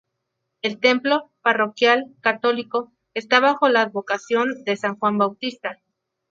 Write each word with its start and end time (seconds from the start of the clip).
El 0.63 0.79
templo, 0.79 1.29
parroquial, 1.43 2.15
católico 2.21 2.91
está 3.13 3.39
bajo 3.39 3.69
la 3.69 3.83
advocación 3.83 4.63
de 4.63 4.75
san 4.75 4.97
Juan 4.97 5.19
Bautista. 5.19 5.77